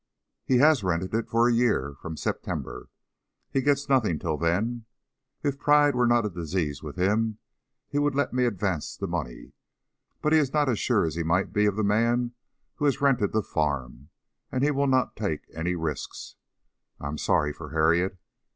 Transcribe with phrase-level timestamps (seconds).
[0.43, 2.89] "He has rented it for a year from September.
[3.51, 4.85] He gets nothing till then.
[5.43, 7.37] If pride were not a disease with him,
[7.87, 9.53] he would let me advance the money,
[10.19, 12.31] but he is not as sure as he might be of the man
[12.77, 14.09] who has rented the farm
[14.51, 16.35] and he will not take any risks,
[16.99, 18.17] I am sorry for Harriet.